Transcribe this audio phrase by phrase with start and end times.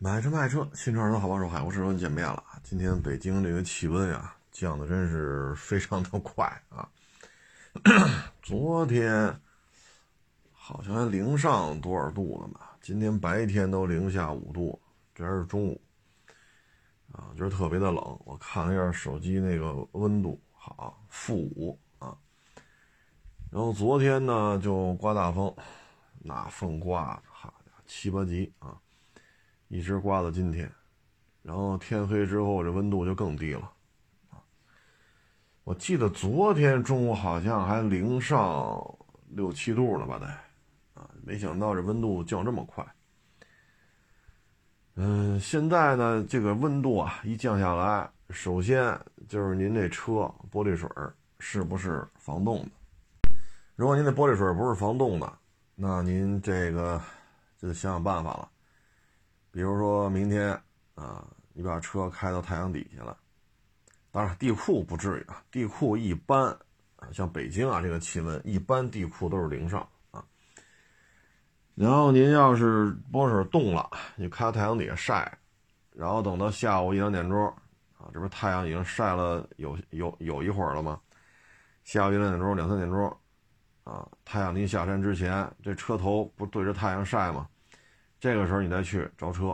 [0.00, 2.40] 买车卖车，新车的好帮手，海阔试车见面了。
[2.62, 6.88] 今天北京这个气温呀，降的真是非常的快啊！
[8.40, 9.36] 昨天
[10.52, 12.76] 好像还零上多少度呢吧？
[12.80, 14.80] 今天白天都零下五度，
[15.16, 15.80] 这还是中午
[17.10, 18.20] 啊，就是特别的冷。
[18.24, 22.16] 我看了一下手机那个温度，好，负五啊。
[23.50, 25.52] 然后昨天呢，就刮大风，
[26.20, 28.78] 那风刮的，好家伙，七八级啊！
[29.68, 30.70] 一直刮到今天，
[31.42, 33.70] 然后天黑之后这温度就更低了，
[35.64, 38.82] 我记得昨天中午好像还零上
[39.28, 40.26] 六七度了吧得，
[41.00, 42.82] 啊，没想到这温度降这么快。
[44.94, 48.98] 嗯，现在呢这个温度啊一降下来，首先
[49.28, 50.88] 就是您这车玻璃水
[51.38, 53.30] 是不是防冻的？
[53.76, 55.32] 如果您的玻璃水不是防冻的，
[55.74, 57.00] 那您这个
[57.58, 58.50] 就得想想办法了。
[59.58, 60.50] 比如说明天
[60.94, 63.18] 啊，你把车开到太阳底下了，
[64.12, 66.56] 当然地库不至于啊，地库一般
[66.94, 69.80] 啊，像北京啊这个气温，一般地库都是零上
[70.12, 70.24] 啊。
[71.74, 75.36] 然后您要是玻璃水冻了，你开到太阳底下晒，
[75.90, 77.48] 然后等到下午一两点钟
[77.98, 81.00] 啊，这不太阳已经晒了有有有一会儿了吗？
[81.82, 83.12] 下午一两点钟、两三点钟
[83.82, 87.48] 啊，太阳临下山之前，这车头不对着太阳晒吗？
[88.20, 89.50] 这个时候你再去着车，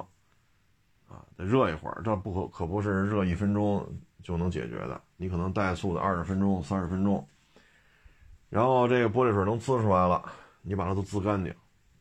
[1.07, 3.87] 啊，得热一会儿，这不可可不是热一分钟
[4.23, 7.29] 就能解决的，你可能怠速的二十分钟、三十分钟，
[8.49, 10.25] 然后这个玻璃水能滋出来了，
[10.63, 11.55] 你把它都滋干净，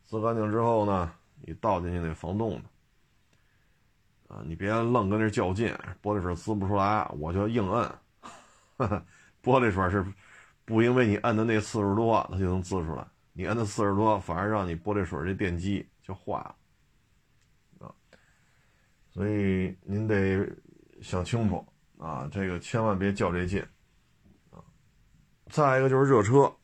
[0.04, 1.12] 滋干净之后呢，
[1.42, 5.68] 你倒进去那防冻的，啊，你别愣跟那较劲，
[6.02, 7.92] 玻璃水滋不出来，我就硬摁，
[9.42, 10.02] 玻璃水是
[10.64, 15.86] 不因为你摁的那次数多，它就能滋出来，你摁的次数多，反而让你玻璃水这电机。
[16.06, 16.54] 就坏了，
[17.80, 17.88] 啊，
[19.10, 20.46] 所以您得
[21.00, 21.66] 想清楚
[21.96, 23.66] 啊，这个千万别较这劲，
[24.50, 24.60] 啊，
[25.46, 26.54] 再一个就是热车，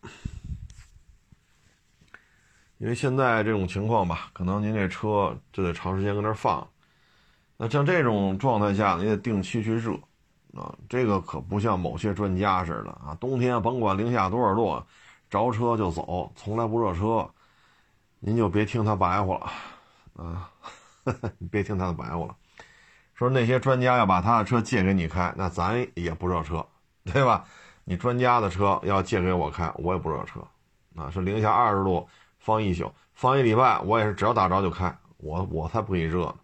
[2.77, 6.71] 因为现在这种情况吧，可能您这车就得长时间搁那放，
[7.57, 9.95] 那像这种状态下，你得定期去热，
[10.53, 14.85] 啊，这个可不像某些专家似的啊，冬天甭管零下多少度，
[15.31, 17.27] 着车就走，从来不热车。
[18.23, 20.51] 您就别听他白话了，啊，
[21.39, 22.37] 你别听他的白话了。
[23.15, 26.67] 说那些专家要把他的车借给你开，那咱也不热车，
[27.05, 27.45] 对吧？
[27.85, 30.47] 你专家的车要借给我开，我也不热车。
[30.97, 32.07] 啊，是零下二十度
[32.39, 36.37] 放一宿，放一礼拜，我也是只要打着就开，我我才不给你热呢。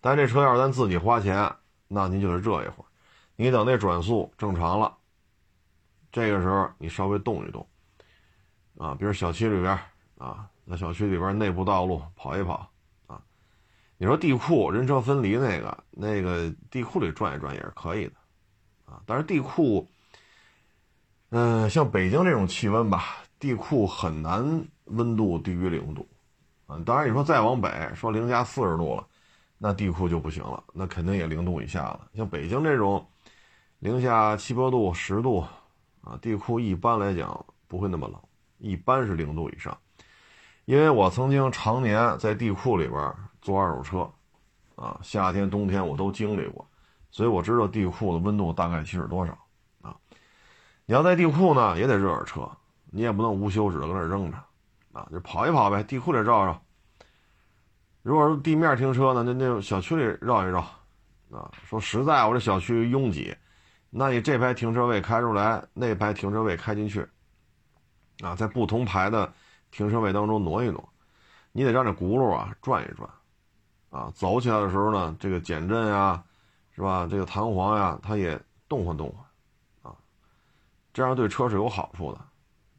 [0.00, 1.54] 但这车要是咱自己花钱，
[1.86, 2.86] 那您就得热一会儿。
[3.36, 4.96] 你等那转速正常了，
[6.10, 7.66] 这个时候你稍微动一动，
[8.78, 9.78] 啊，比如小区里边
[10.18, 10.48] 啊。
[10.68, 12.68] 那小区里边内部道路跑一跑，
[13.06, 13.22] 啊，
[13.98, 18.14] 你说地库人车分离那个那个地库里转一转也是可以的，
[18.84, 19.88] 啊，但是地库，
[21.30, 26.04] 嗯，像北京这种气温吧，地库很难温度低于零度，
[26.66, 29.06] 啊，当然你说再往北说零下四十度了，
[29.58, 32.08] 那地库就不行了，那肯定也零度以下了。
[32.12, 33.06] 像北京这种
[33.78, 35.46] 零下七八度、十度，
[36.00, 38.20] 啊，地库一般来讲不会那么冷，
[38.58, 39.78] 一般是零度以上。
[40.66, 44.10] 因为我曾经常年在地库里边做二手车，
[44.74, 46.68] 啊，夏天冬天我都经历过，
[47.12, 49.32] 所以我知道地库的温度大概其实多少
[49.80, 49.96] 啊。
[50.84, 52.50] 你要在地库呢，也得热着车，
[52.90, 54.36] 你也不能无休止的搁那扔着，
[54.92, 56.60] 啊，就跑一跑呗，地库里绕绕。
[58.02, 60.58] 如果说地面停车呢，那那小区里绕一绕，
[61.30, 63.32] 啊，说实在我这小区拥挤，
[63.88, 67.06] 那你这排停车位开出来，那排停车位开进去，
[68.20, 69.32] 啊，在不同排的。
[69.76, 70.88] 停车位当中挪一挪，
[71.52, 73.06] 你得让这轱辘啊转一转，
[73.90, 76.24] 啊，走起来的时候呢，这个减震呀，
[76.74, 77.06] 是吧？
[77.10, 79.14] 这个弹簧呀，它也动换动
[79.82, 79.94] 换，啊，
[80.94, 82.20] 这样对车是有好处的。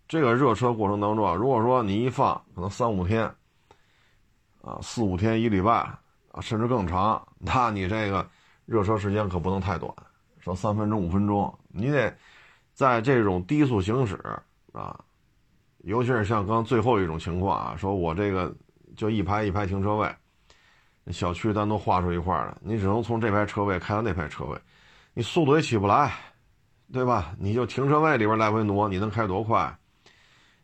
[0.07, 3.31] 这个热车过程当中啊，如果说你一放可能三五天，
[4.63, 5.71] 啊，四五天一礼拜
[6.31, 8.27] 啊，甚至更长，那你这个
[8.65, 9.93] 热车时间可不能太短，
[10.39, 12.17] 说三分钟五分钟，你得
[12.73, 14.15] 在这种低速行驶
[14.73, 14.99] 啊。
[15.83, 18.53] 尤其是像刚最后一种情况啊，说我这个
[18.95, 20.13] 就一排一排停车位，
[21.11, 24.59] 小区单独划出一块的，你只能从这排车位开到那排车位，
[25.13, 26.13] 你速度也起不来，
[26.91, 27.33] 对吧？
[27.39, 29.73] 你就停车位里边来回挪，你能开多快？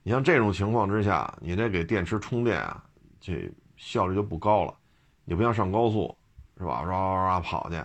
[0.01, 2.83] 你像这种情况之下，你这给电池充电啊，
[3.21, 4.73] 这效率就不高了。
[5.23, 6.13] 你不像上高速，
[6.57, 6.83] 是吧？
[6.83, 7.81] 唰唰唰跑去，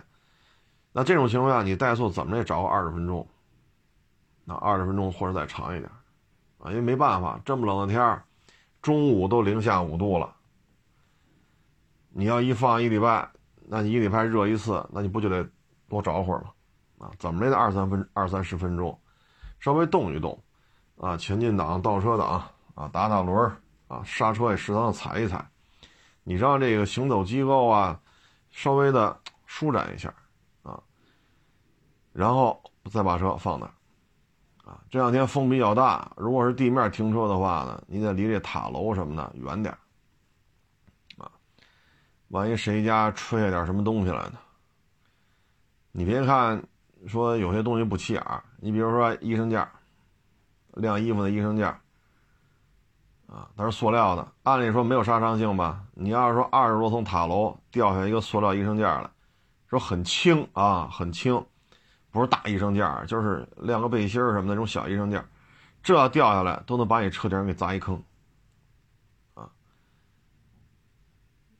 [0.91, 3.25] 那这种情况下，你怠速怎么也找个二十分钟，
[4.43, 5.89] 那二十分钟或者再长一点。
[6.59, 8.23] 啊，因为没办法，这么冷的天儿，
[8.81, 10.35] 中午都零下五度了，
[12.09, 13.29] 你要一放一礼拜，
[13.67, 15.49] 那你一礼拜热一次，那你不就得
[15.87, 16.51] 多找会儿吗？
[16.99, 18.99] 啊，怎么着得二三分二三十分钟，
[19.59, 20.37] 稍微动一动，
[20.97, 22.43] 啊，前进档、倒车档
[22.75, 23.49] 啊，打打轮
[23.87, 25.49] 啊，刹车也适当的踩一踩，
[26.23, 27.99] 你让这个行走机构啊，
[28.51, 30.13] 稍微的舒展一下
[30.61, 30.83] 啊，
[32.11, 33.71] 然后再把车放那
[34.69, 39.75] 啊，这两天风比较大，如果是地面停车的话呢，你得离这塔楼什么的远点
[41.17, 41.31] 啊，
[42.27, 44.33] 万一谁家吹下点什么东西来呢？
[45.91, 46.63] 你别看。
[47.07, 48.21] 说有些东西不起眼，
[48.57, 49.71] 你比如说衣裳架，
[50.73, 51.69] 晾衣服的衣裳架，
[53.25, 55.81] 啊，它是塑料的，按理说没有杀伤性吧？
[55.93, 59.09] 你要是说二十多层塔楼掉下一个塑料衣裳架来，
[59.69, 61.41] 说很轻啊，很轻，
[62.11, 65.23] 不是大衣裳架，就是晾个背心儿什么那种小衣裳架，
[65.83, 68.01] 这要掉下来都能把你车顶给砸一坑，
[69.35, 69.47] 啊，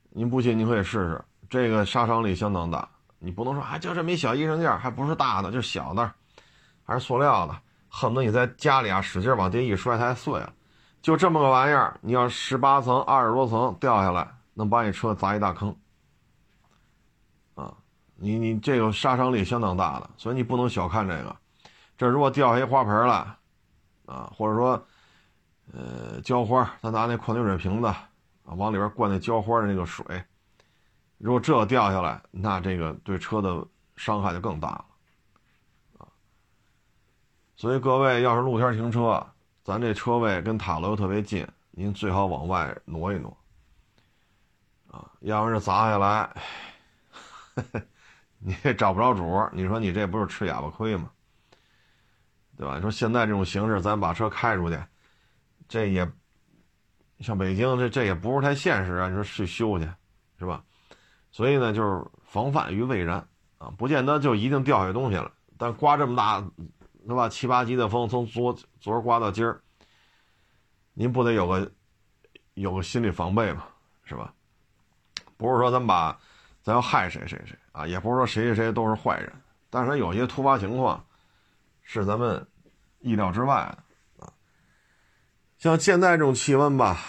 [0.10, 2.90] 您不信您可以试试，这个杀伤力相当大。
[3.19, 6.12] 你不能说啊，就这么一小衣裳架，还不是大的，就是小的，
[6.84, 7.56] 还是塑料的，
[7.90, 10.54] 恨不得你在家里啊使劲往地一摔，它还碎了。
[11.02, 15.75] 就这么个玩意儿，你要十八层、二十多层掉下来，能把你车砸一大坑。
[18.21, 21.36] 你你这个杀伤力相当大的，所以你不能小看这个。
[21.98, 23.36] 这如果掉下一花盆来，
[24.06, 24.88] 啊，或者说，
[25.74, 28.10] 呃，浇花，他拿那矿泉水瓶子啊，
[28.44, 30.04] 往里边灌那浇花的那个水。
[31.18, 33.66] 如果这掉下来，那这个对车的
[33.98, 34.86] 伤害就更大了，
[35.98, 36.07] 啊！
[37.57, 39.25] 所以各位要是露天停车，
[39.63, 43.38] 咱这车位跟塔楼特别近，您最好往外挪一挪，
[44.89, 46.30] 啊，要不然这砸下来，
[48.40, 51.12] 你也找不着主你说你这不是吃哑巴亏吗？
[52.58, 52.76] 对吧？
[52.76, 54.78] 你说现在这种形式，咱把车开出去，
[55.68, 56.10] 这也
[57.20, 59.08] 像北京这这也不是太现实啊！
[59.08, 59.90] 你说去修去，
[60.38, 60.64] 是吧？
[61.32, 63.26] 所以呢，就是防范于未然
[63.60, 65.32] 啊，不见得就一定掉下东西了。
[65.58, 66.44] 但刮这么大，
[67.08, 67.30] 是吧？
[67.30, 69.62] 七八级的风，从昨昨儿刮到今儿，
[70.94, 71.72] 您不得有个
[72.56, 73.66] 有个心理防备嘛，
[74.04, 74.34] 是吧？
[75.38, 76.20] 不是说咱把
[76.69, 79.33] 咱要害谁谁谁啊，也不是说谁谁谁都是坏人，
[79.71, 81.04] 但是有些突发情况
[81.81, 82.45] 是咱们
[83.00, 84.31] 意料之外的啊。
[85.57, 87.00] 像现在这种气温吧，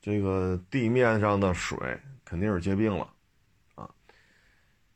[0.00, 1.76] 这个地面上的水
[2.24, 3.12] 肯定是结冰了
[3.74, 3.90] 啊。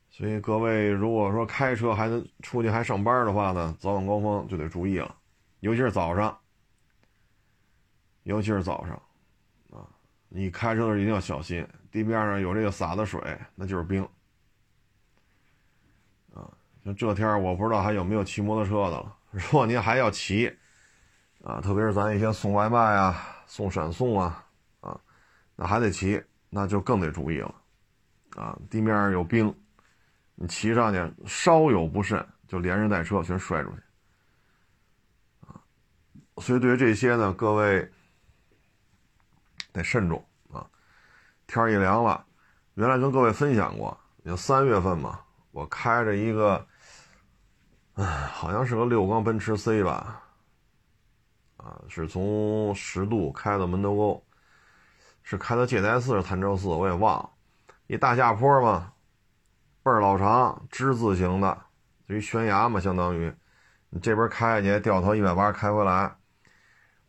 [0.09, 5.13] 所以各位，如果说开车还能出去还上班的话呢，早晚高峰就得注意了，
[5.59, 6.39] 尤其是早上，
[8.23, 8.93] 尤其是早上，
[9.77, 9.83] 啊，
[10.29, 13.21] 你开车的时候一定要小心，地面上有这个洒的水，
[13.53, 14.03] 那就是冰，
[16.33, 16.49] 啊，
[16.83, 19.15] 像这天我不知道还有没有骑摩托车的了。
[19.29, 20.51] 如果您还要骑，
[21.43, 24.43] 啊，特别是咱一些送外卖啊、送闪送啊，
[24.81, 24.99] 啊，
[25.55, 26.19] 那还得骑，
[26.49, 27.53] 那就更得注意了，
[28.37, 29.55] 啊，地面上有冰。
[30.33, 33.77] 你骑上去稍有不慎，就连人带车全摔出去，
[35.41, 35.61] 啊！
[36.37, 37.87] 所以对于这些呢，各位
[39.71, 40.25] 得慎重！
[41.53, 42.25] 天一凉了，
[42.73, 43.95] 原来跟各位分享过，
[44.25, 45.19] 就三月份嘛，
[45.51, 46.65] 我开着一个，
[47.93, 48.03] 唉，
[48.33, 50.19] 好像是个六缸奔驰 C 吧，
[51.57, 54.25] 啊，是从十渡开到门头沟，
[55.21, 57.29] 是开到戒台寺是潭柘寺，我也忘了，
[57.85, 58.89] 一大下坡嘛。
[59.83, 61.61] 倍儿老长，之字形的，
[62.07, 63.31] 就一悬崖嘛，相当于
[63.89, 66.15] 你这边开下去掉头一百八开回来，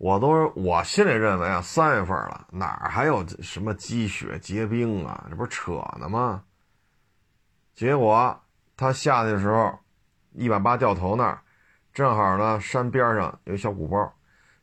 [0.04, 5.26] 我都我心里认为啊，三月份了，哪还有什么积雪结冰啊？
[5.30, 6.44] 这不是扯呢吗？
[7.72, 8.38] 结果
[8.76, 9.78] 他下去的时候，
[10.32, 11.40] 一百八掉头那儿，
[11.94, 14.14] 正好呢，山边上有一小鼓包，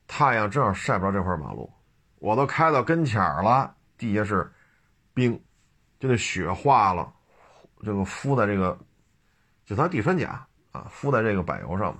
[0.05, 1.67] 太阳正好晒不着这块马路，
[2.19, 4.47] 我都开到跟前儿了，地下是
[5.11, 5.43] 冰，
[5.99, 7.11] 就那雪化了。
[7.83, 8.77] 这个敷在这个，
[9.65, 11.97] 就咱地穿甲啊，敷在这个柏油上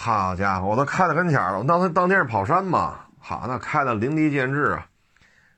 [0.00, 1.58] 好家伙，我都开到跟前了。
[1.58, 4.86] 我当时当天是跑山嘛，好，那开的淋漓尽致啊，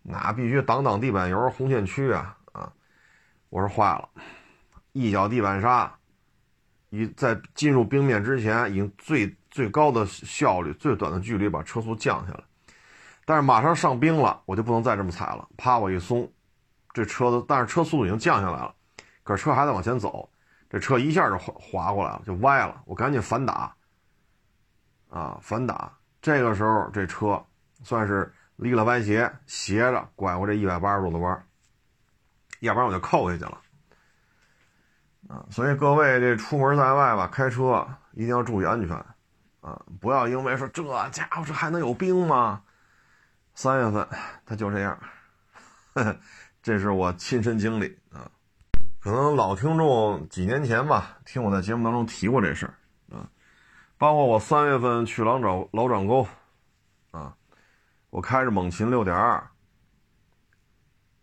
[0.03, 2.73] 那必须挡挡地板油、红线区啊啊！
[3.51, 4.09] 我说坏了，
[4.93, 5.93] 一脚地板刹，
[6.89, 12.41] 一在进入冰面之前，已经最最高的效率、最短的距离把车速降下来。
[13.27, 15.47] 但是马上上冰了，我就不能再这么踩了。
[15.59, 16.27] 啪，我一松。
[16.95, 18.75] 这车子，但是车速度已经降下来了，
[19.23, 20.31] 可是车还在往前走，
[20.71, 22.81] 这车一下就滑滑过来了，就歪了。
[22.87, 23.77] 我赶紧反打，
[25.11, 25.93] 啊，反打。
[26.23, 27.45] 这个时候这车
[27.83, 31.47] 算是离了歪斜，斜着拐过这一百八十度的弯，
[32.61, 33.61] 要不然我就扣下去了。
[35.29, 38.97] 啊，所以各位这出门在外吧，开车一定要注意安全，
[39.61, 42.63] 啊，不要因为说这家伙这还能有冰吗？
[43.55, 44.07] 三月份
[44.45, 44.99] 它就这样。
[45.95, 46.17] 呵 呵
[46.63, 48.31] 这是我亲身经历啊。
[49.01, 52.75] 可能老听众几年前吧，听我在节目当中提过这事儿，
[54.01, 56.27] 包括我三月份去老长老长沟
[57.11, 57.37] 啊，
[58.09, 59.47] 我开着猛禽六点二，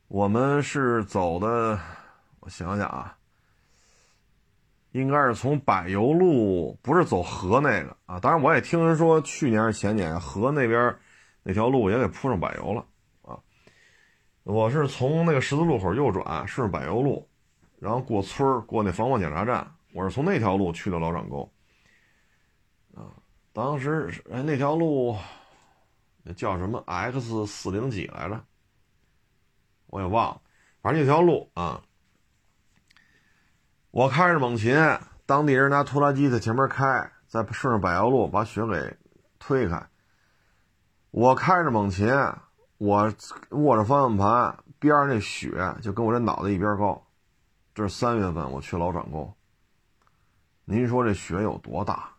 [0.08, 1.80] 我们是走的，
[2.40, 3.18] 我想想啊，
[4.92, 10.96] 应该是从柏油路，不是走河那个啊，当然我也听人说去年是前年河那边
[11.42, 12.86] 那条路也给铺上柏油了
[13.24, 13.40] 啊，
[14.44, 17.28] 我是从那个十字路口右转，顺着柏油路。
[17.80, 21.52] 然后过村，过那防火检查站，我是从那条路去的老长沟。
[23.58, 25.18] 当时那条路，
[26.22, 28.40] 那叫什么 X 四零几来着？
[29.88, 30.42] 我也忘了，
[30.84, 31.82] 反正那条路啊。
[33.90, 34.76] 我开着猛禽，
[35.26, 38.96] 当地人拿拖拉机在前面开，再顺着柏油路把雪给
[39.40, 39.90] 推开。
[41.10, 42.08] 我开着猛禽，
[42.78, 43.12] 我
[43.50, 45.50] 握着方向盘，边上那雪
[45.82, 47.08] 就跟我这脑袋一边高。
[47.74, 49.36] 这是三月份，我去老转沟。
[50.64, 52.14] 您说这雪有多大？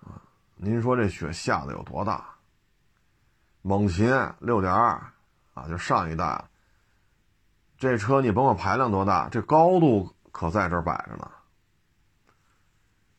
[0.00, 0.20] 啊，
[0.62, 2.22] 您说这雪下的有多大？
[3.62, 4.90] 猛禽六点二
[5.54, 6.44] 啊，就上一代。
[7.78, 11.30] 这车你甭管排量多大，这高度可在这摆着呢。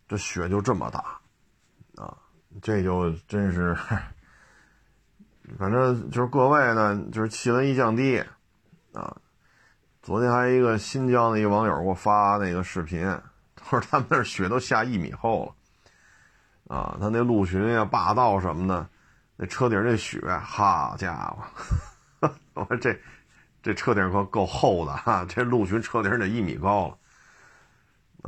[0.07, 1.19] 这雪就这么大，
[1.95, 2.15] 啊，
[2.61, 3.75] 这就真是，
[5.57, 8.23] 反正就是各位呢，就是气温一降低，
[8.93, 9.17] 啊。
[10.03, 13.03] 昨天还有一个新疆的一个网友给我发那个视频，
[13.55, 15.55] 他说他们那雪都下一米厚了，
[16.71, 18.87] 啊，他那陆巡呀、霸道什么的，
[19.35, 21.35] 那车顶那雪，好家
[22.21, 22.97] 伙， 我说这
[23.61, 26.97] 这车顶可够厚的哈，这陆巡车顶得一米高了，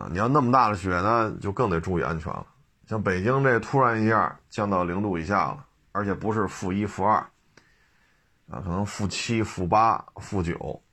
[0.01, 2.45] 啊，你要那么大的雪呢，就更得注意安全了。
[2.85, 7.15] 像北京这突然一下降到零度以下了，而且不是负一、负二，
[8.49, 10.83] 啊，可能负七、负八、负九。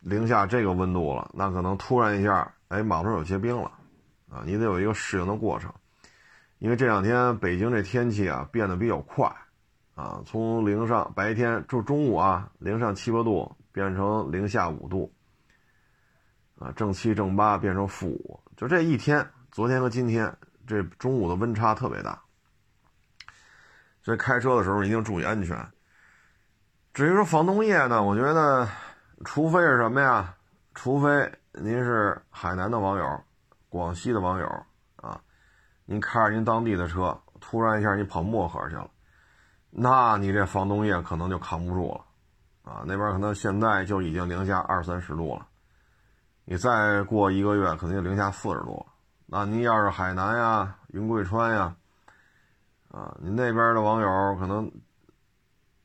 [0.00, 3.70] 零下这个温度了，那可能突然一下，哎，马路上有结冰了，
[4.30, 5.70] 啊，你得有一个适应的过程。
[6.58, 9.30] 因为这两天北京这天气啊变得比较快，
[9.94, 15.12] 啊，从零上白天就中午啊零上七八度变成零下五度，
[16.58, 20.36] 啊，正七正八变成负五，就这一天，昨天和今天
[20.66, 22.20] 这中午的温差特别大，
[24.02, 25.56] 所以开车的时候一定注意安全。
[26.94, 28.68] 至于说防冻液呢，我觉得。
[29.24, 30.34] 除非是什么呀？
[30.74, 31.08] 除非
[31.52, 33.24] 您是海南的网友，
[33.70, 34.66] 广西的网友，
[35.86, 38.90] 您开着您当地的车，突然一下你跑漠河去了，
[39.70, 42.84] 那你这防冻液可能就扛不住了啊！
[42.86, 45.46] 那边可能现在就已经零下二三十度了，
[46.44, 48.92] 你再过一个月可能就零下四十度了。
[49.26, 51.74] 那您要是海南呀、云贵川呀，
[52.90, 54.70] 啊，你那边的网友可能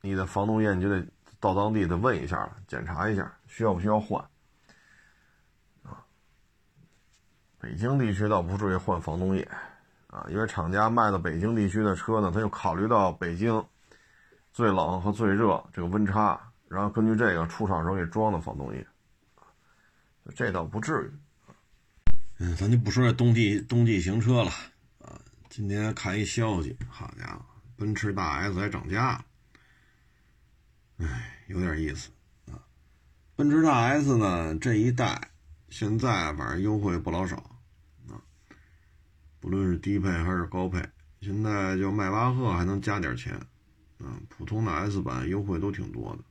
[0.01, 1.05] 你的防冻液你就得。
[1.39, 4.24] 到当地得问一下了，检查一下需要不需要换？
[7.58, 9.50] 北京地区倒不至于换防冻液
[10.12, 13.65] 啊，因为厂家卖到北京地区的车呢，他就考虑到北京
[14.51, 18.86] 最冷和最热这个温差，然后根据这个出厂时候给装的防冻液，
[20.36, 21.12] 这倒不至于。
[22.39, 24.51] 嗯，咱就不说这冬季冬季行车了
[25.00, 25.18] 啊。
[25.50, 27.46] 今天看一消息，好家伙，
[27.77, 29.25] 奔驰大 S 还涨价了。
[30.98, 32.10] 哎，有点意思
[32.51, 32.60] 啊！
[33.36, 35.32] 奔驰大 S 呢这一代
[35.70, 37.50] 现在反正优惠不老少，
[39.41, 40.79] 不论是低配还是高配，
[41.19, 43.33] 现在就迈巴赫还能加点钱
[43.98, 46.24] 啊，普通的 S 版优惠都挺多的。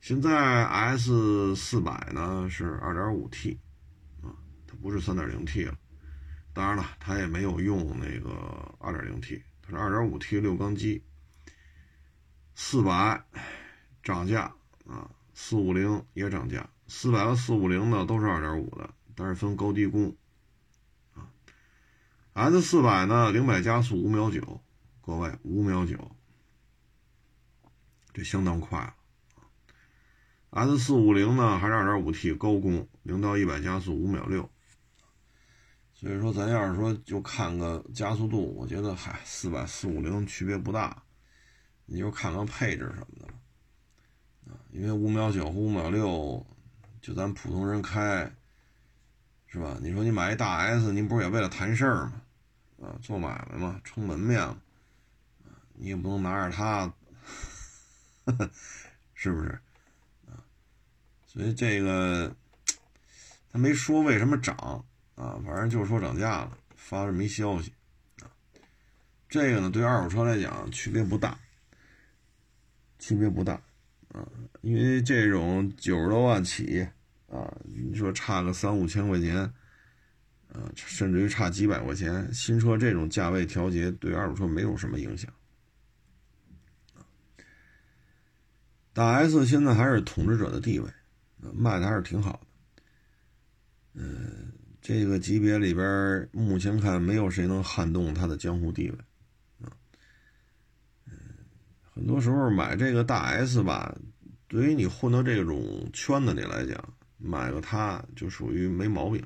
[0.00, 3.58] 现在 S 四百呢是 2.5T
[4.22, 4.34] 啊，
[4.66, 5.78] 它不是 3.0T 了，
[6.52, 11.04] 当然了，它也没有用那个 2.0T，它是 2.5T 六缸机。
[12.54, 13.22] 四百
[14.02, 14.52] 涨价
[14.86, 20.16] 啊，四五零也涨价，四百和四五零呢都是二点五的，但是分高低功。
[22.34, 24.62] S 四百呢，零百加速五秒九，
[25.02, 26.16] 各位五秒九，
[28.14, 28.94] 这相当快了。
[30.48, 34.48] S 四五零呢还是二点五 T 高功，零到一百加速五秒六。
[35.92, 41.02] 所以说，咱要是说就看个加速度，我觉得嗨，四百四五零区别不大。
[41.84, 46.46] 你就看看配置什么的啊，因为五秒九和五秒六，
[47.02, 48.34] 就咱普通人开，
[49.46, 49.78] 是吧？
[49.82, 52.21] 你说你买一大 S，您不是也为了谈事儿吗？
[52.82, 54.56] 啊，做买卖嘛，撑门面嘛，
[55.74, 56.92] 你也不能拿着它，
[59.14, 59.48] 是不是？
[60.26, 60.42] 啊，
[61.26, 62.34] 所以这个
[63.52, 64.84] 他没说为什么涨
[65.14, 67.72] 啊，反正就是说涨价了，发这么一消息
[68.20, 68.26] 啊。
[69.28, 71.38] 这个呢，对二手车来讲区别不大。
[72.98, 73.54] 区别不大，
[74.12, 74.26] 啊，
[74.60, 76.86] 因为这种九十多万起
[77.28, 79.52] 啊，你说差个三五千块钱，
[80.52, 85.32] 啊，甚至于差几百块钱，新车这种价位调节对二手车没有什么影响。
[88.92, 90.90] 大 S 现在还是统治者的地位，
[91.54, 92.46] 卖的还是挺好的。
[93.94, 98.98] 嗯，这个级别里边，目前看没有谁能撼动它的江湖地位。
[99.64, 99.72] 啊，
[101.06, 101.14] 嗯，
[101.80, 103.96] 很多时候买这个大 S 吧，
[104.48, 109.24] 对于你混到这种圈子里来讲，买个它就属于没毛病，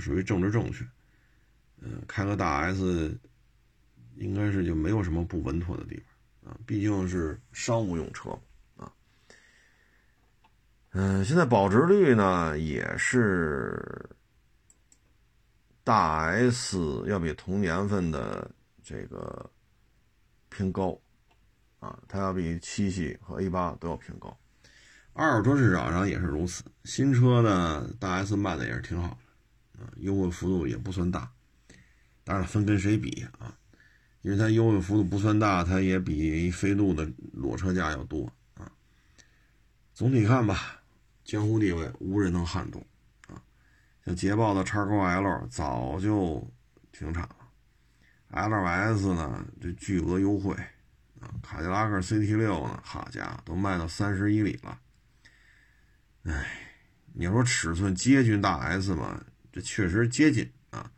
[0.00, 0.84] 属于政治正确。
[1.80, 3.18] 嗯，开个大 S，
[4.16, 6.52] 应该是就没有什么不稳妥的地方。
[6.52, 8.30] 啊，毕竟是商务用车
[8.76, 8.92] 啊。
[10.90, 14.08] 嗯，现在保值率呢也是
[15.82, 18.50] 大 S 要比同年份的
[18.82, 19.50] 这个
[20.50, 21.00] 偏高
[21.80, 24.36] 啊，它要比七系和 A 八都要偏高。
[25.14, 29.16] 二手车市场上也是如此，新车呢大 S 卖的也是挺好
[29.78, 31.30] 啊，优惠幅度也不算大，
[32.24, 33.56] 当然分跟谁比啊。
[34.22, 38.72] 因为它优惠幅度不算大，它也比飞度的裸车价要多啊。
[39.92, 40.80] 总体看吧，
[41.24, 42.84] 江湖地位无人能撼动
[43.28, 43.42] 啊。
[44.06, 46.50] 像捷豹的 x 勾 l 早就
[46.90, 47.36] 停产了
[48.30, 50.54] ，LS 呢这巨额优惠
[51.20, 54.80] 啊，卡迪拉克 CT 六呢，好家伙都卖到三十一里了。
[56.22, 56.78] 哎，
[57.12, 59.22] 你说尺寸接近大 S 吗？
[59.54, 60.90] 这确实接近啊。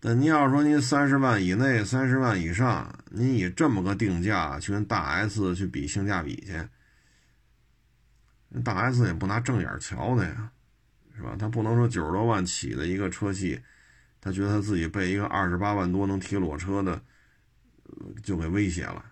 [0.00, 6.68] 但你要说您三十万以内、三十万以上，您以这么个定价去跟大 S 去比性价比去，
[8.64, 10.50] 大 S 也不拿正眼瞧的呀，
[11.16, 11.36] 是吧？
[11.38, 13.60] 他不能说九十多万起的一个车系，
[14.20, 17.00] 他觉得他自己被一个二十八万多能提裸车的
[18.20, 19.04] 就给威胁了，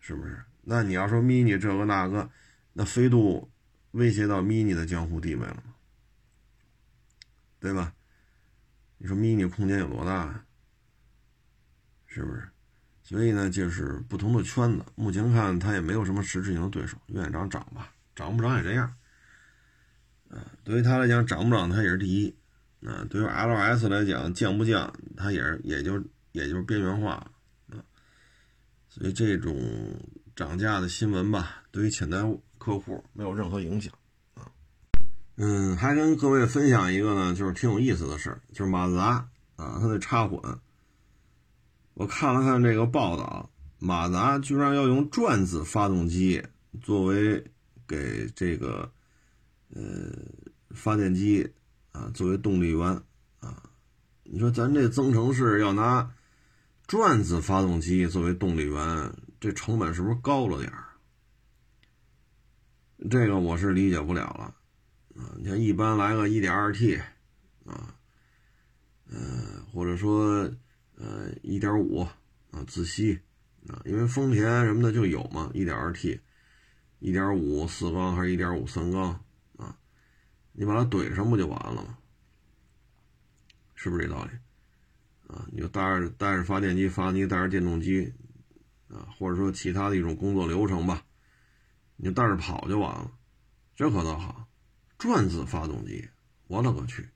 [0.00, 0.42] 是不是？
[0.62, 2.28] 那你要说 mini 这个那个，
[2.72, 3.48] 那飞度
[3.92, 5.71] 威胁到 mini 的江湖地位了吗？
[7.62, 7.94] 对吧？
[8.98, 10.44] 你说 mini 空间有多大？
[12.06, 12.48] 是不是？
[13.04, 18.92] 所以呢，就是不同的圈子，目前看它也没有什么实质性的对手，愿意涨涨吧，涨不涨也这样。
[20.28, 22.36] 啊，对于他来讲，涨不涨它也是第一。
[22.84, 27.12] 啊，对于 LS 来讲，降不降它也是，也就也就是边缘化
[27.68, 27.78] 啊。
[28.88, 29.56] 所以这种
[30.34, 32.18] 涨价的新闻吧，对于潜在
[32.58, 33.92] 客户没有任何影响。
[35.44, 40.40] 嗯，还跟各位分享一个呢，就是挺有意思的事，就是马自达啊，它的插混。
[41.94, 43.50] 我看了看这个报道，
[43.80, 46.40] 马自达居然要用转子发动机
[46.80, 47.44] 作为
[47.88, 48.88] 给这个
[49.74, 50.12] 呃
[50.70, 51.52] 发电机
[51.90, 53.02] 啊作为动力源
[53.40, 53.64] 啊。
[54.22, 56.08] 你说咱这增程式要拿
[56.86, 60.72] 转子发动机作为动力源，这成本是不是高了点？
[63.10, 64.54] 这个我是理解不了了。
[65.16, 67.00] 啊，你像一般来个 1.2T，
[67.66, 67.94] 啊，
[69.08, 70.50] 呃，或者说
[70.96, 72.02] 呃1.5
[72.50, 73.20] 啊自吸
[73.68, 76.20] 啊，因为丰田什么的就有嘛，1.2T、
[77.00, 79.22] 1.5四缸还是1.5三缸
[79.56, 79.78] 啊，
[80.52, 81.98] 你把它怼上不就完了吗？
[83.74, 84.30] 是不是这道理？
[85.26, 88.12] 啊，你就带着带着发电机，发电机带着电动机
[88.88, 91.04] 啊，或者说其他的一种工作流程吧，
[91.96, 93.10] 你就带着跑就完了，
[93.76, 94.48] 这可倒好。
[95.02, 96.08] 转子发动机，
[96.46, 97.08] 我勒个去！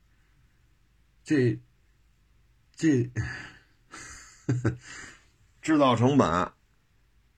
[1.23, 1.57] 这
[2.75, 3.09] 这
[5.63, 6.51] 制造成本、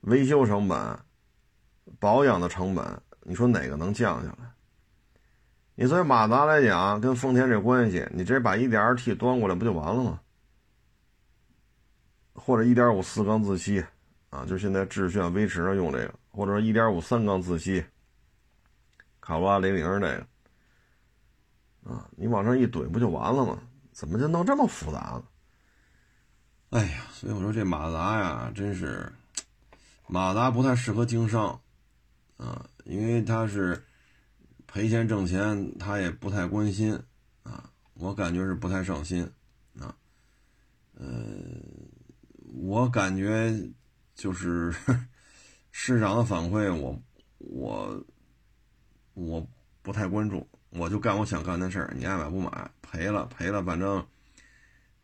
[0.00, 0.98] 维修成本、
[2.00, 4.52] 保养的成本，你说哪个能降下来？
[5.76, 10.20] 你作为马达来讲，跟丰田这关系，你直接把 1.2T 端过来不就完了吗？
[12.32, 13.84] 或者1.5四缸自吸
[14.30, 17.84] 啊，就现在致炫、威驰上用这个，或者说1.5三缸自吸，
[19.20, 20.26] 卡罗拉、雷凌这个。
[21.84, 23.58] 啊，你往上一怼不就完了吗？
[23.92, 25.24] 怎么就弄这么复杂呢？
[26.70, 29.12] 哎呀，所以我说这马达呀，真是
[30.06, 31.60] 马达不太适合经商
[32.36, 33.84] 啊，因为他是
[34.66, 36.96] 赔钱挣钱，他也不太关心
[37.42, 39.28] 啊，我感觉是不太上心
[39.78, 39.94] 啊。
[40.94, 41.06] 呃，
[42.54, 43.52] 我感觉
[44.14, 44.72] 就是
[45.72, 46.96] 市场的反馈，我
[47.38, 48.04] 我
[49.14, 49.46] 我
[49.82, 50.46] 不太关注。
[50.70, 54.06] 我就干我想干的事儿，你爱买不买，赔了赔了，反正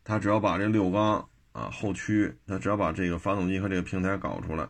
[0.03, 4.67] 他只要把这六缸啊后驱，他只要把这个发动机和这个平台搞出来，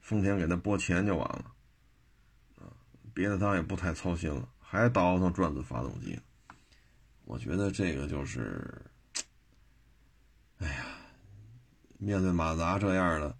[0.00, 1.44] 丰田给他拨钱就完了，
[3.14, 6.20] 别的他也不太操心了，还倒腾转子发动机，
[7.24, 8.84] 我觉得这个就是，
[10.58, 10.84] 哎呀，
[11.98, 13.34] 面对马达这样的，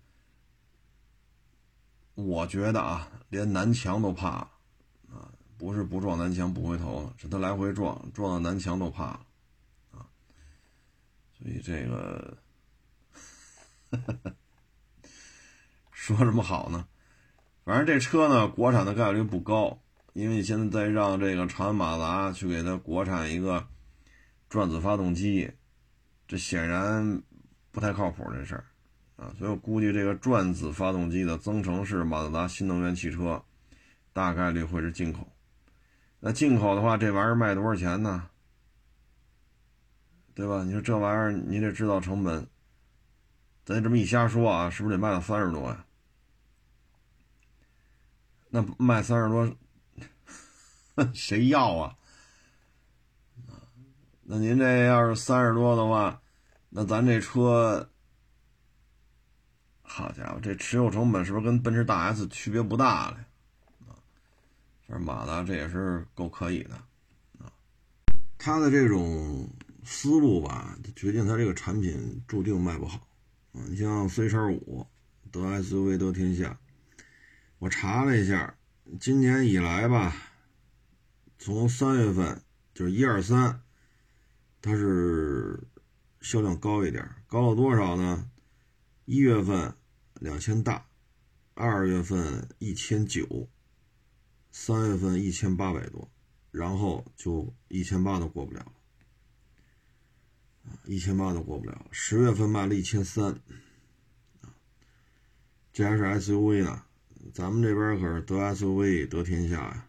[2.14, 4.48] 我觉得啊，连南墙都怕，
[5.58, 9.20] 不是不撞南墙不回头，是他来回撞，撞到南墙都怕了
[9.92, 10.06] 啊。
[11.38, 12.36] 所以这个
[15.92, 16.86] 说什么好呢？
[17.64, 19.80] 反正这车呢，国产的概率不高，
[20.12, 23.66] 因为你现在再让这个长安马达去给它国产一个
[24.48, 25.50] 转子发动机，
[26.28, 27.22] 这显然
[27.72, 28.64] 不太靠谱这事儿。
[29.16, 33.42] 啊，所以我估计这个转子发动机的增程式马自达新能源汽车，
[34.12, 35.26] 大概率会是进口。
[36.26, 38.28] 那进口的话，这玩意儿卖多少钱呢？
[40.34, 40.64] 对吧？
[40.64, 42.44] 你说这玩意儿，你得制造成本，
[43.64, 45.86] 咱这么一瞎说啊，是不是得卖到三十多呀？
[48.48, 49.56] 那卖三十多，
[51.14, 51.96] 谁要啊？
[54.24, 56.20] 那您这要是三十多的话，
[56.70, 57.88] 那咱这车。
[59.80, 63.18] 好家伙，这持有成本是不是跟奔驰大 S 区别不大了？
[64.86, 66.74] 反正马达这也是够可以的
[67.38, 67.52] 啊。
[68.38, 69.48] 他的这种
[69.84, 73.08] 思路吧，决定他这个产品注定卖不好
[73.52, 73.60] 啊。
[73.68, 74.86] 你像 C 叉五
[75.32, 76.58] 得 SUV 得天下，
[77.58, 78.56] 我查了一下，
[79.00, 80.14] 今年以来吧，
[81.38, 82.40] 从三月份
[82.72, 83.62] 就是一二三，
[84.62, 85.60] 它是
[86.20, 88.30] 销量高一点，高了多少呢？
[89.04, 89.74] 一月份
[90.14, 90.86] 两千大，
[91.54, 93.48] 二月份一千九，
[94.58, 96.10] 三月份一千八百多，
[96.50, 98.72] 然后就一千八都过不了了，
[100.86, 101.86] 一千八都过不了。
[101.92, 103.38] 十月份卖了一千三，
[105.74, 106.82] 这还是 SUV 呢，
[107.34, 109.88] 咱们这边可是得 SUV 得天下呀，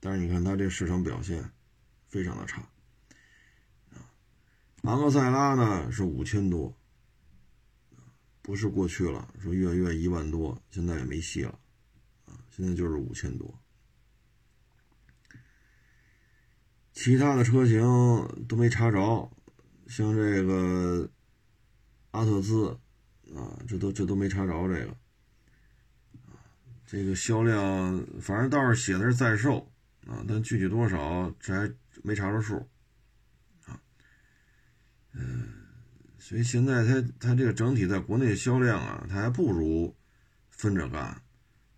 [0.00, 1.48] 但是你看它这市场表现
[2.08, 2.68] 非常的差，
[4.82, 6.76] 昂克赛拉呢是五千多。
[8.42, 11.56] 不是过去了，说月月一万多，现在也没戏了，
[12.26, 13.56] 啊，现在就是五千多。
[16.92, 17.80] 其他的车型
[18.48, 19.30] 都没查着，
[19.86, 21.08] 像这个
[22.10, 22.68] 阿特兹，
[23.34, 24.96] 啊，这都这都没查着这个，
[26.86, 29.70] 这个销量反正倒是写的是在售，
[30.06, 32.68] 啊，但具体多少这还没查着数，
[33.66, 33.80] 啊，
[35.12, 35.48] 嗯。
[36.18, 39.96] 所以现在它它这个整体在国内销量啊，它还不如
[40.50, 41.20] 分着干，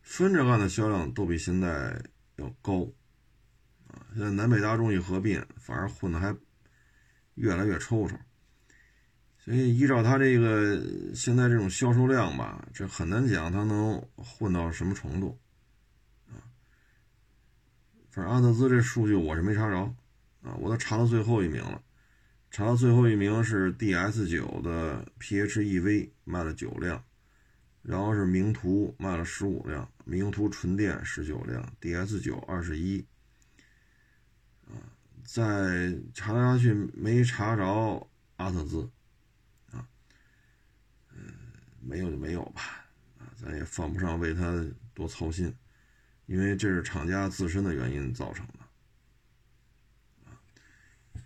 [0.02, 2.04] 分着干的销量都比现在
[2.36, 2.86] 要高。
[4.14, 6.32] 现在南北大众一合并，反而混的还
[7.34, 8.16] 越来越抽抽。
[9.38, 10.80] 所以依照它这个
[11.14, 15.36] 现在这种销售量吧，这很难讲它能混到什么程度
[16.28, 16.38] 啊。
[18.10, 19.76] 反正阿特兹这数据我是没查着
[20.42, 21.82] 啊，我都查到最后一名了。
[22.50, 27.02] 查到最后一名是 DS 九的 PHEV 卖了九辆，
[27.82, 33.04] 然后是名图卖了十五辆，名图纯电十九辆，DS 九二十一。
[34.66, 34.74] 啊，
[35.24, 37.64] 在查来查去没查着
[38.36, 38.88] 阿特兹，
[39.70, 39.86] 啊，
[41.14, 41.32] 嗯，
[41.80, 42.84] 没有就没有吧，
[43.18, 45.54] 啊，咱也犯不上为他多操心，
[46.26, 48.54] 因为这是厂家自身的原因造成的。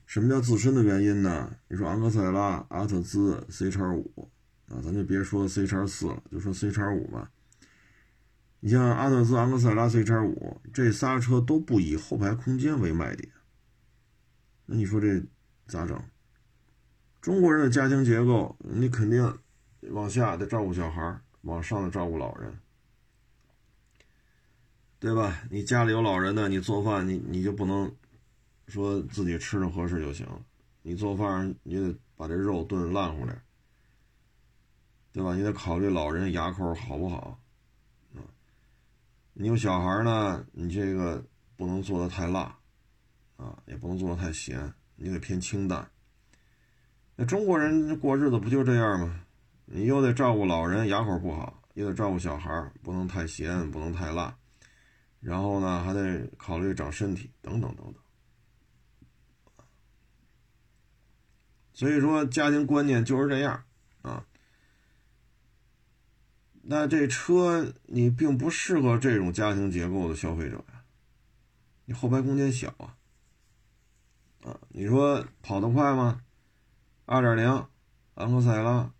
[0.06, 1.54] 什么叫自身的原因呢？
[1.68, 4.30] 你说昂克赛拉、阿特兹、C 叉五
[4.68, 7.30] 啊，咱就别说 C 叉四了，就说 C 叉五吧。
[8.60, 13.30] 你像阿特兹、昂克赛拉、C 叉五这仨车都不以后排空间为卖点，
[14.66, 15.22] 那你说这
[15.66, 16.02] 咋整？
[17.20, 19.38] 中国人的家庭结构，你肯定
[19.90, 22.58] 往下得照顾小孩，往上得照顾老人，
[24.98, 25.42] 对吧？
[25.50, 27.90] 你家里有老人的，你做饭你你就不能。
[28.66, 30.26] 说自己吃的合适就行，
[30.82, 33.40] 你做饭你得把这肉炖烂乎点，
[35.10, 35.34] 对吧？
[35.34, 37.40] 你得考虑老人牙口好不好，
[39.40, 41.24] 你有小孩呢，你这个
[41.56, 42.58] 不能做的太辣，
[43.36, 45.88] 啊，也不能做的太咸，你得偏清淡。
[47.14, 49.24] 那中国人过日子不就这样吗？
[49.64, 52.50] 你又得照顾老人牙口不好，又得照顾小孩，
[52.82, 54.36] 不能太咸，不能太辣，
[55.20, 57.94] 然后呢还得考虑长身体，等等等等。
[61.74, 63.62] 所以说，家庭观念就是这样
[64.02, 64.26] 啊。
[66.70, 70.84] 那这车你并不适合这种家庭结构的消费者呀，
[71.86, 72.94] 你后排空间小啊。
[74.42, 76.20] 啊，你说跑得快吗？
[77.06, 77.66] 二点零
[78.16, 78.92] 昂克赛拉，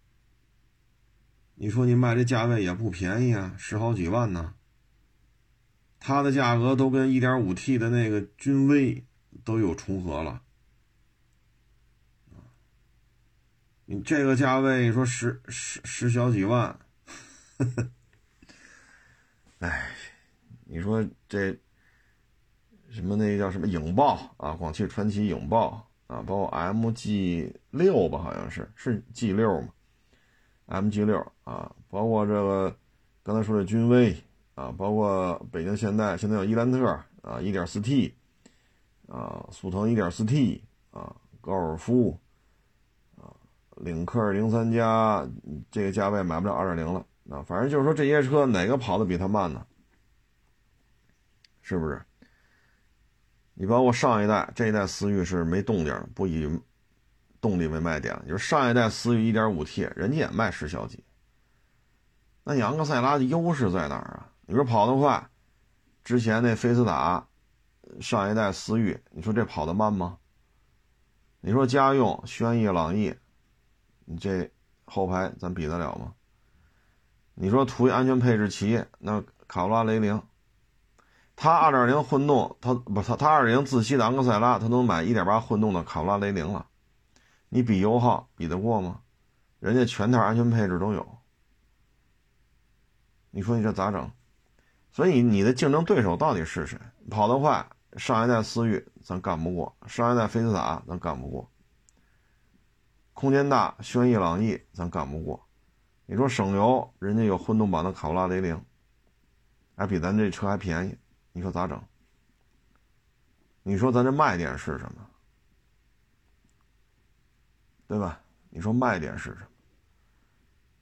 [1.56, 4.54] 你说你卖这价位也不便宜啊，十好几万呢。
[6.00, 9.04] 它的价格都跟一点五 T 的那个君威
[9.44, 10.42] 都有重合了。
[13.84, 16.78] 你这个价位，你说十十十小几万，
[17.58, 17.90] 呵 呵
[19.58, 19.90] 哎，
[20.64, 21.50] 你说这
[22.90, 29.68] 什么那叫什么影豹啊，广汽传祺影豹啊，包括 MG 六吧，好像是是 G 六嘛
[30.68, 32.76] ，MG 六啊，包括这个
[33.22, 34.16] 刚才说的君威
[34.54, 38.12] 啊，包括北京现代现在有伊兰特啊，1.4T
[39.08, 42.18] 啊，速腾 1.4T 啊，高尔夫。
[43.80, 45.24] 领克零三加
[45.70, 49.66] 这个价位买不了二点零了啊，反正就是说这些车哪个跑的比它慢呢？
[51.60, 52.02] 是不是？
[53.54, 56.48] 你包括上一代这一代思域是没动静，不以
[57.40, 61.04] 动力为卖点，就是上一代思域一点五 T，人家也卖十小几。
[62.44, 64.32] 那昂克赛拉的优势在哪儿啊？
[64.46, 65.28] 你说跑得快，
[66.04, 67.26] 之前那菲斯塔
[68.00, 70.16] 上一代思域，你说这跑得慢吗？
[71.40, 73.14] 你说家用轩逸、朗逸。
[74.06, 74.50] 你这
[74.86, 76.14] 后排咱比得了吗？
[77.40, 80.20] 你说图一安全配置齐，那卡罗拉雷凌，
[81.36, 86.66] 它二点零混动，它不它它二点零自吸的昂克赛拉，它能买一点八混动的卡罗拉雷凌了。
[87.48, 89.02] 你比油耗比得过吗？
[89.60, 91.06] 人家全套安全配置都有。
[93.30, 94.10] 你说你这咋整？
[94.90, 96.76] 所以你的竞争对手到底是谁？
[97.08, 97.64] 跑得快，
[97.96, 101.48] 上一代思域咱干不过，上一代菲斯塔咱干不过。
[103.14, 105.47] 空间大，轩逸、朗逸咱干不过。
[106.10, 108.58] 你说省油，人家有混动版的卡罗拉雷凌，
[109.76, 110.96] 还比咱这车还便宜。
[111.32, 111.78] 你说咋整？
[113.62, 115.06] 你说咱这卖点是什么？
[117.86, 118.18] 对吧？
[118.48, 119.46] 你说卖点是什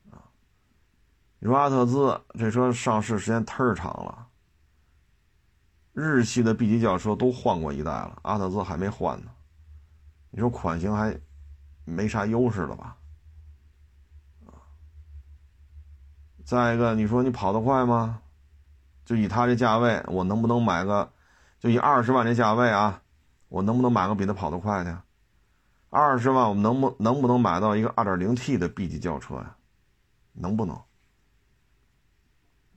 [0.04, 0.16] 么？
[0.16, 0.22] 啊？
[1.40, 4.28] 你说阿特兹这车上市时间忒长了，
[5.92, 9.32] 日系的 B 级轿车都换过一代了，阿特兹还没换呢。
[10.30, 11.20] 你说款型还？
[11.84, 12.96] 没啥优势了吧？
[16.46, 18.22] 再一个，你说你跑得快吗？
[19.04, 21.10] 就以他这价位，我能不能买个？
[21.58, 23.02] 就以二十万这价位啊，
[23.48, 25.02] 我能不能买个比他跑得快的？
[25.90, 29.56] 二十万，我们能不能不能买到一个二点零 T 的 B 级轿车呀？
[30.34, 30.76] 能不能？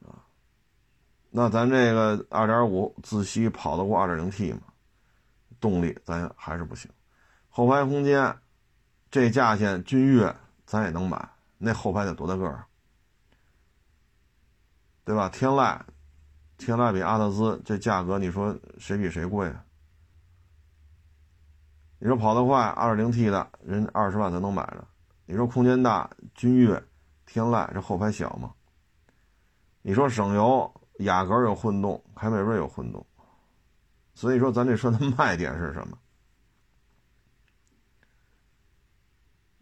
[0.08, 0.18] 啊？
[1.30, 4.62] 那咱这个二点五自吸跑得过二点零 T 吗？
[5.60, 6.90] 动力咱还是不行，
[7.52, 8.36] 后排空间。
[9.12, 11.30] 这价钱君越咱也能买，
[11.60, 12.64] 那后排得多大个儿，
[15.10, 15.28] 对吧？
[15.28, 15.82] 天籁，
[16.56, 19.65] 天籁比阿特兹这价格，你说谁比谁贵啊？
[21.98, 24.88] 你说跑得快，二点零 T 的人二十万咱能买着。
[25.26, 26.84] 你说空间大，君越、
[27.26, 28.54] 天籁这后排小吗？
[29.82, 33.04] 你说省油，雅阁有混动，凯美瑞有混动，
[34.13, 35.98] 所以说咱这车的 卖点是什么？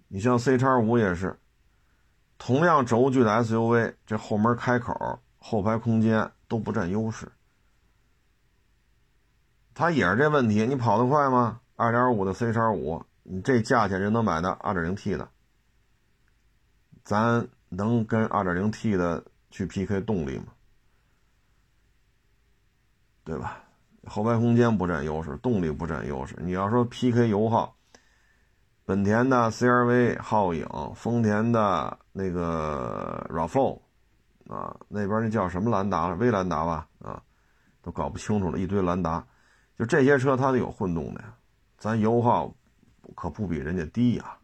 [0.10, 1.39] 你像 C 叉五也是，
[2.38, 7.32] 同样轴距的 SUV，这后门开口、后排空间都不占优势。
[9.73, 11.62] 它也是这问题，你跑得快吗？
[11.76, 15.30] 二点五的 C 叉五，你这价钱人能买到二点零 T 的，
[17.04, 20.45] 咱能跟二点零 T 的去 PK 动力吗？
[23.23, 23.60] 对吧？
[24.08, 26.36] 后排空间不占优势，动力不占优势。
[26.39, 27.76] 你要说 PK 油耗。
[28.86, 33.82] 本田的 CRV、皓影，丰田的那个 RAV4，
[34.47, 36.15] 啊，那边那叫什么兰达了？
[36.15, 37.21] 威兰达吧，啊，
[37.81, 39.25] 都搞不清楚了，一堆兰达，
[39.77, 41.36] 就这些车它都有混动的呀，
[41.77, 42.55] 咱油耗
[43.15, 44.38] 可不比人家低呀，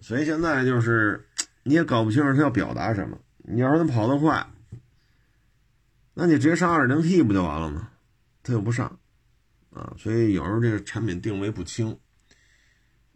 [0.00, 1.28] 所以现在就是
[1.62, 3.18] 你也搞不清楚他要表达什么。
[3.44, 4.46] 你要是他跑得快，
[6.14, 7.90] 那你直接上 2.0T 不就完了吗？
[8.42, 8.98] 他又不上，
[9.70, 11.90] 啊，所以有时候这个产品定位不清。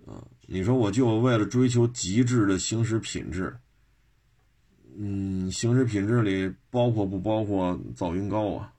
[0.07, 3.57] 啊，你说我就为了追求极致的行驶品质，
[4.99, 8.73] 嗯，行驶品质里包括不包括噪音高啊？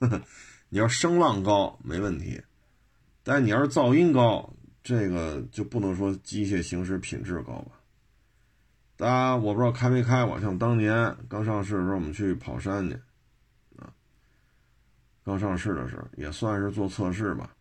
[0.68, 2.40] 你要声浪高没问题，
[3.22, 7.80] 但你要是噪音高，这个就不能说机械行驶品质高吧？
[8.96, 12.94] 大家我不知道开没开过，像当年刚上市的时候，我们去跑山去，
[13.76, 13.92] 啊，
[15.24, 17.54] 刚上市的时候也算是做测试吧，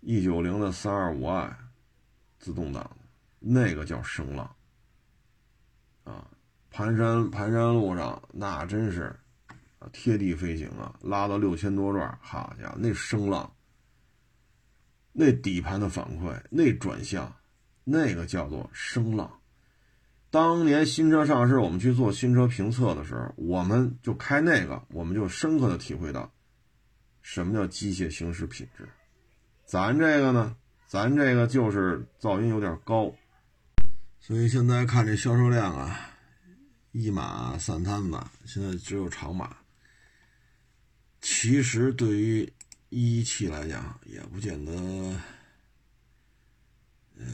[0.00, 1.56] 一九零的三二五 i。
[2.38, 2.90] 自动挡，
[3.38, 4.52] 那个叫声浪
[6.02, 6.26] 啊！
[6.72, 9.14] 盘山盘山路上那真是，
[9.92, 13.52] 贴地飞行啊，拉到六千多转，好家伙，那声浪，
[15.12, 17.30] 那底盘的反馈，那转向，
[17.84, 19.30] 那个叫做声浪。
[20.30, 26.32] 当年新车上市，我们去做新车评测的时候，我们就开那个，我们就深刻的体会到
[27.20, 28.88] 什么叫机械行驶品质。
[29.66, 30.56] 咱这个呢？
[30.86, 33.12] 咱这个就是噪音有点高，
[34.20, 36.11] 所以现在看这销售量啊，
[36.92, 39.56] 一马散摊吧，现在只有长马。
[41.22, 42.52] 其实对于
[42.90, 44.72] 一汽来讲，也不见得，
[47.16, 47.24] 呃，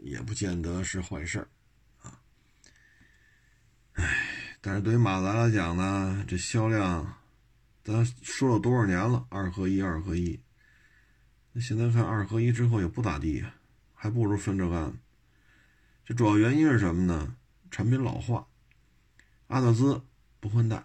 [0.00, 1.48] 也不见得是坏事儿
[2.02, 2.20] 啊。
[3.92, 7.20] 唉，但是对于马达来讲呢，这销量，
[7.84, 10.40] 咱说了多少年了，二合一，二合一。
[11.52, 13.44] 那现在看二合一之后也不咋地，
[13.92, 14.98] 还不如分着干。
[16.04, 17.36] 这主要原因是什么呢？
[17.70, 18.46] 产品老化，
[19.48, 20.00] 阿特兹
[20.40, 20.84] 不换代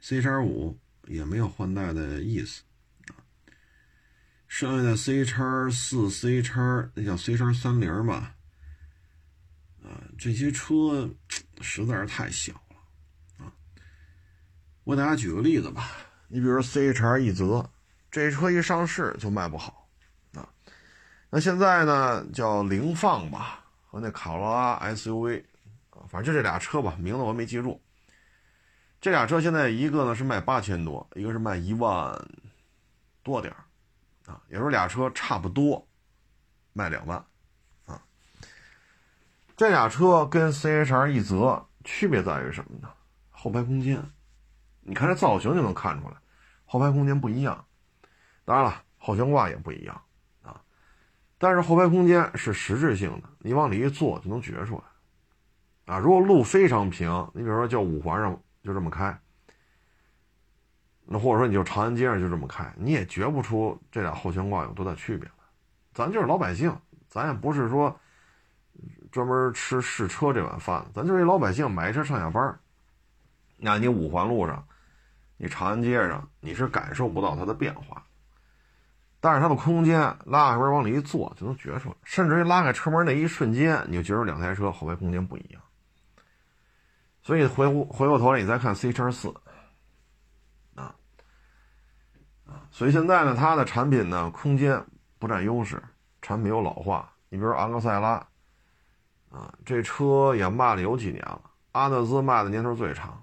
[0.00, 2.62] ，C 叉五也没有换代的意思
[3.08, 3.16] 啊。
[4.46, 8.34] 剩下的 C 叉四、C 叉那叫 C 叉三零吧，
[9.82, 11.08] 啊，这些车
[11.60, 13.52] 实在是太小了啊。
[14.84, 15.90] 我给大家举个例子吧，
[16.28, 17.70] 你比如说 C 叉一泽。
[18.08, 19.90] 这车一上市就卖不好，
[20.32, 20.48] 啊，
[21.28, 25.44] 那现在呢叫凌放吧，和那卡罗拉 SUV，
[26.16, 27.78] 反正就这俩车吧，名字我没记住。
[29.02, 32.18] 这俩车现在一个呢是卖八千多，一个是卖一万
[33.22, 33.52] 多点
[34.24, 35.86] 啊，也就是俩车差不多
[36.72, 37.22] 卖两万，
[37.84, 38.02] 啊，
[39.58, 42.88] 这俩车跟 CHR 一泽区别在于什么呢？
[43.28, 44.02] 后排空间，
[44.80, 46.16] 你看这造型就能看出来，
[46.64, 47.62] 后排空间不一样。
[48.46, 50.02] 当然了，后悬挂也不一样
[50.40, 50.62] 啊，
[51.36, 54.84] 但是后排空间是实质性的，你往里一坐就能觉出来
[55.86, 55.98] 啊。
[55.98, 59.18] 如果路非常平，你比如说就五环上就这么开，
[61.06, 65.34] 那或者说你就长安街上就这么开，你也觉不出这俩后悬挂有多大区别来。
[65.94, 66.76] 咱就是老百姓，
[67.08, 67.98] 咱也不是说
[69.10, 72.58] 专门吃试车这碗饭，咱就是一老百姓买车上下班
[73.56, 74.62] 那你五环路上，
[75.38, 78.02] 你长安街上，你是感受不到它的变化。
[79.18, 85.62] 但是它的空间拉开门往里一坐就能觉出来，甚至于拉开车门那一瞬间，你就觉出两台车后排空间不一样。
[87.26, 89.34] 所以回回过头来你再看 C 叉四，
[90.76, 90.94] 啊
[92.46, 94.80] 啊，所以现在呢，它的产品呢空间
[95.18, 95.82] 不占优势，
[96.22, 97.12] 产品又老化。
[97.28, 98.24] 你比如昂克赛拉，
[99.28, 103.20] 啊，这车也卖了有几年了，阿特兹卖的年头最长。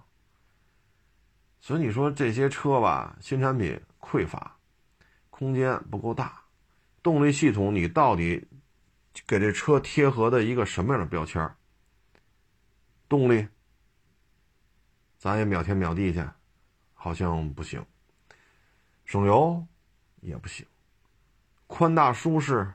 [1.62, 4.58] 所以你说这些车吧，新产品匮乏。
[5.30, 6.42] 空间不够大，
[7.02, 8.46] 动力系统你到底
[9.26, 11.50] 给这车贴合的一个什么样的标签？
[13.08, 13.48] 动力，
[15.24, 16.22] 咱也秒天秒地去，
[16.94, 17.82] 好像不行。
[19.06, 19.66] 省油
[20.20, 20.66] 也不行，
[21.66, 22.74] 宽大舒适，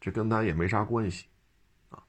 [0.00, 1.26] 这跟它也没啥关系
[1.90, 2.02] 啊。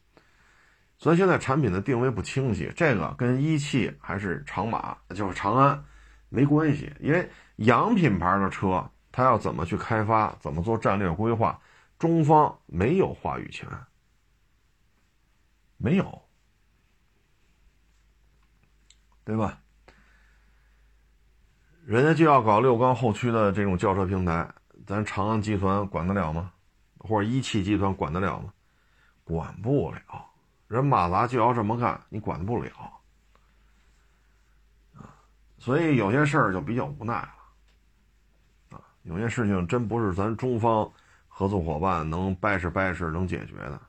[0.98, 5.84] 所以现在产品的定位不清晰，这个跟一汽还是长马，就是长安
[6.30, 8.90] 没关系，因为洋品牌的车。
[9.12, 11.62] 它要怎么去开发，怎么做战略规划，
[12.00, 13.68] 中方没有话语权，
[15.76, 16.25] 没有，
[19.26, 19.60] 对吧？
[21.86, 24.48] 人家就要搞六缸后驱的这种轿车平台，
[24.88, 26.52] 咱长安集团管得了吗？
[27.00, 28.54] 或者一汽集团管得了吗？
[29.24, 30.00] 管不了。
[30.68, 32.72] 人马达就要这么干，你管不了
[35.60, 38.82] 所以有些事儿就比较无奈了啊。
[39.04, 40.92] 有些事情真不是咱中方
[41.28, 43.80] 合作伙伴能掰扯掰扯能解决的，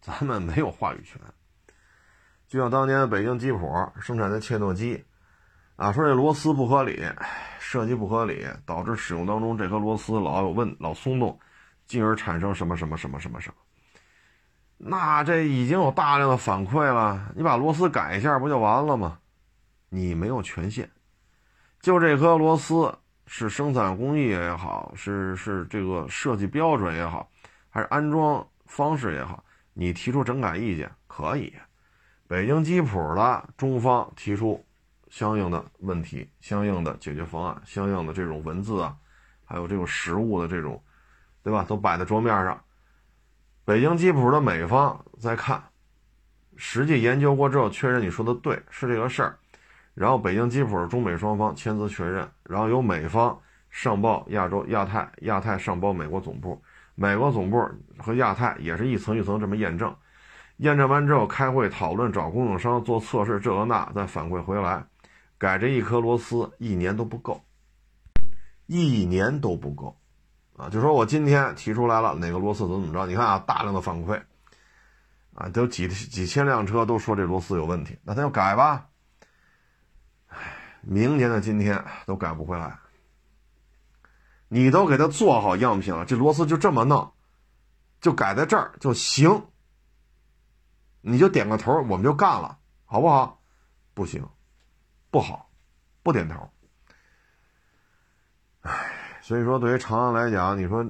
[0.00, 1.20] 咱们没有话语权。
[2.48, 3.58] 就像当年北京吉普
[4.00, 5.04] 生产的切诺基，
[5.76, 7.04] 啊，说这螺丝不合理，
[7.58, 11.38] 设计不合理，导致使用当中这颗螺丝老有问老松动，
[11.86, 13.54] 进而产生什么什么什么什么什么。
[14.78, 19.18] 那这已经有大量的反馈了，你把螺丝改一下不就完了吗？
[19.88, 20.90] 你没有权限，
[21.80, 22.92] 就这颗螺丝。
[23.28, 27.28] 是生产工艺也好，是是这个设计标准也好，
[27.68, 31.52] 还是安装方式也好，你提出整改意见可以。
[32.28, 34.64] 北京吉普的中方提出
[35.08, 38.96] 相应的问题、相应的解决方案、相应的这种文字啊，
[39.44, 40.82] 还有这种实物的这种，
[41.44, 41.64] 对吧？
[41.68, 42.60] 都摆在桌面上。
[43.64, 45.62] 北京吉普的美方在看，
[46.56, 49.38] 实际研究过之后确认你说的对，是这个事儿。
[49.94, 56.60] 然后北京吉普中美双方签字确认，然后由美方上报亚洲亚太，亚太上报美国总部，
[56.96, 57.64] 美国总部
[57.98, 59.94] 和亚太也是一层一层这么验证，
[60.58, 64.86] 验证完之后开会讨论找供应商做测试，这个那再反馈回来，
[65.36, 67.44] 改这一颗螺丝一年都不够，
[68.66, 69.94] 一年都不够，
[70.56, 74.18] 啊，就说我今天提出来了哪个螺丝怎么怎么着，你看啊，大量的反馈，
[75.34, 78.86] 啊，都几几千辆车都说这螺丝有问题，那他就改吧。
[80.80, 82.78] 明年的今天都改不回来，
[84.48, 87.12] 你都给他做好样品了，这螺丝就这么弄，
[88.00, 89.42] 就改在这儿就行。
[91.08, 93.40] 你就点个头，我们就干了，好不好？
[93.94, 94.28] 不行，
[95.08, 95.48] 不好，
[96.02, 96.50] 不点头。
[98.62, 100.84] 唉，所以说对于长安来讲，你说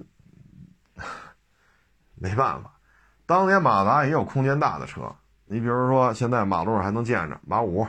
[2.15, 2.81] 没办法，
[3.27, 5.15] 当年马达也有空间大的车，
[5.45, 7.87] 你比如说现在马路上还能见着马五，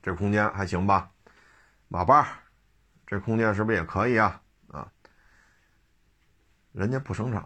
[0.00, 1.10] 这空间还行吧？
[1.88, 2.28] 马八，
[3.08, 4.40] 这空间是不是也可以啊？
[4.68, 4.88] 啊，
[6.70, 7.44] 人家不生产。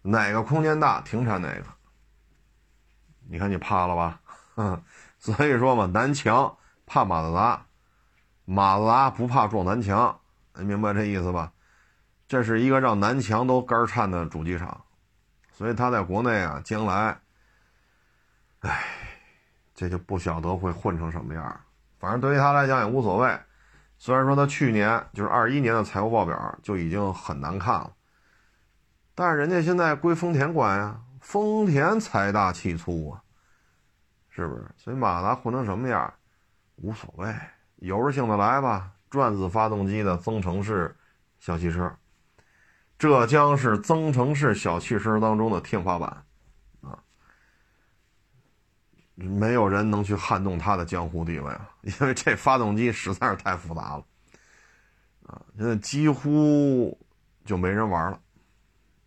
[0.00, 1.64] 哪个空间大停产哪个，
[3.28, 4.20] 你看你怕了吧？
[5.18, 6.56] 所以说嘛，南墙
[6.86, 7.66] 怕马自达，
[8.44, 10.20] 马自达不怕撞南墙，
[10.54, 11.52] 你明白这意思吧？
[12.28, 14.84] 这是一个让南墙都肝颤的主机厂，
[15.52, 17.20] 所以他在国内啊，将来，
[18.60, 18.84] 哎，
[19.74, 21.60] 这就不晓得会混成什么样。
[21.98, 23.38] 反正对于他来讲也无所谓，
[23.98, 27.92] 虽然说他去年就是二一年的财务报表就已经很难看了。
[29.14, 33.22] 但是人家现在归丰田管呀，丰田财大气粗啊，
[34.28, 34.70] 是不是？
[34.76, 36.12] 所以马达混成什么样，
[36.76, 37.34] 无所谓，
[37.76, 38.92] 有着性的来吧。
[39.08, 40.94] 转子发动机的增程式
[41.38, 41.90] 小汽车，
[42.98, 46.10] 这将是增程式小汽车当中的天花板
[46.82, 47.02] 啊！
[49.14, 54.04] 没有人能去撼动它的江湖地位了，因为这发动机实在是太复杂了
[55.26, 55.40] 啊！
[55.56, 56.96] 现在几乎
[57.46, 58.20] 就没人玩了。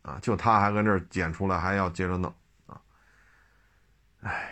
[0.08, 2.34] 啊，就他还跟这儿捡出来，还要接着弄
[2.66, 2.80] 啊！
[4.22, 4.50] 哎，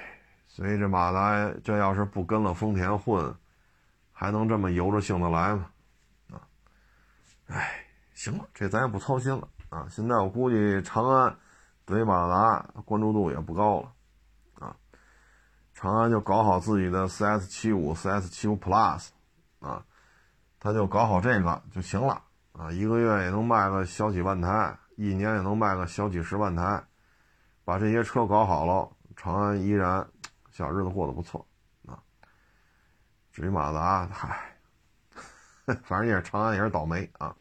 [0.50, 3.34] 所以这马达这要是不跟了丰田混，
[4.12, 5.72] 还能这么由着性子来吗？
[6.34, 6.44] 啊！
[7.48, 9.88] 哎，行了，这咱也不操心了啊！
[9.90, 11.34] 现在我估计长安
[11.86, 13.94] 对马达关注度也不高了
[14.60, 14.76] 啊，
[15.74, 19.08] 长安就搞好自己的 CS 七五、CS 七五 Plus
[19.62, 19.86] 啊，
[20.60, 24.78] 他就搞好这个就行了啊，一个月也能卖个小几万台。
[24.96, 26.84] 一年也能卖个小几十万台，
[27.64, 30.08] 把这些车搞好了，长安依然
[30.52, 31.46] 小日子过得不错
[31.86, 32.00] 啊。
[33.32, 34.56] 至于马自达，嗨，
[35.84, 37.36] 反正也是长安也是倒霉啊，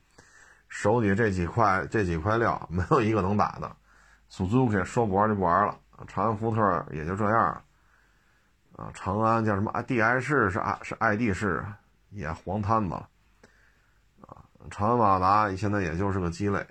[0.68, 3.76] 手里这几块这几块料没有一个能打的。
[4.30, 5.78] Suzuki 说不玩就不玩了，
[6.08, 7.62] 长安福特也就这样
[8.76, 8.90] 啊。
[8.92, 11.64] 长安叫什么啊？DI 市是啊是 ID 式，
[12.10, 13.08] 也黄摊子了
[14.22, 14.42] 啊。
[14.70, 16.66] 长安马达现在也就是个鸡肋。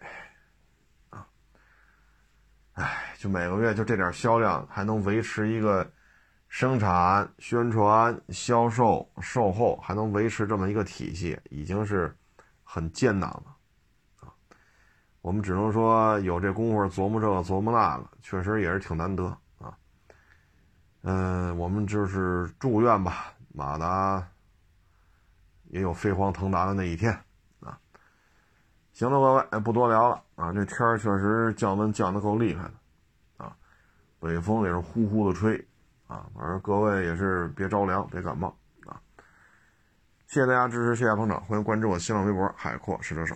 [2.74, 5.88] 哎，就每个月就这点销量，还能维持一个
[6.47, 12.15] 生产、宣传、销售、售后，还能维持这么一个体系，已经是
[12.63, 13.55] 很艰难了
[14.21, 14.34] 啊！
[15.21, 19.26] 我们只能说有这功夫琢磨这个琢磨那个，确实也是挺难得
[19.59, 19.78] 啊。
[21.03, 24.28] 嗯，我们就是祝愿吧，马达
[25.65, 27.15] 也有飞黄腾达的那一天。
[28.93, 30.53] 行了，各位，不多聊了啊！
[30.53, 33.55] 这天儿确实降温降的够厉害的，啊，
[34.19, 35.57] 北风也是呼呼的吹，
[36.07, 39.01] 啊，反正各位也是别着凉，别感冒啊！
[40.27, 43.35] 谢谢大家支持，谢谢捧场，欢迎关注我新浪微博“海阔试车手”。